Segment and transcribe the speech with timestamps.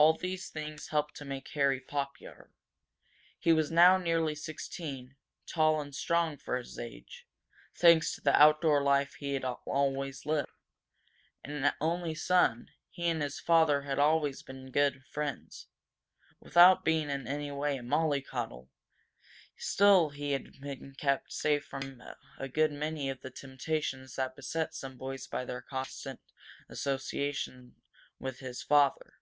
[0.00, 2.52] All these things helped to make Harry popular.
[3.36, 7.26] He was now nearly sixteen, tall and strong for his age,
[7.74, 10.52] thanks to the outdoor life he had always lived.
[11.42, 15.66] An only son, he and his father had always been good friends.
[16.38, 18.70] Without being in any way a molly coddle,
[19.56, 22.00] still he had been kept safe from
[22.38, 26.20] a good many of the temptations that beset some boys by the constant
[26.68, 27.74] association
[28.20, 29.14] with his father.